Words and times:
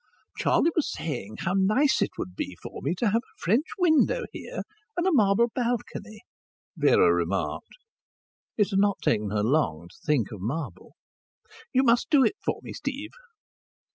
"Charlie 0.35 0.71
was 0.75 0.91
saying 0.91 1.35
how 1.41 1.53
nice 1.55 2.01
it 2.01 2.09
would 2.17 2.35
be 2.35 2.57
for 2.59 2.81
me 2.81 2.95
to 2.95 3.11
have 3.11 3.21
a 3.23 3.37
French 3.37 3.67
window 3.77 4.23
here, 4.33 4.63
and 4.97 5.05
a 5.05 5.11
marble 5.11 5.49
balcony," 5.53 6.21
Vera 6.75 7.13
remarked. 7.13 7.75
It 8.57 8.71
had 8.71 8.79
not 8.79 8.97
taken 9.03 9.29
her 9.29 9.43
long 9.43 9.89
to 9.89 9.95
think 10.03 10.31
of 10.31 10.41
marble. 10.41 10.95
"You 11.71 11.83
must 11.83 12.09
do 12.09 12.23
it 12.25 12.33
for 12.43 12.57
me, 12.63 12.73
Steve." 12.73 13.11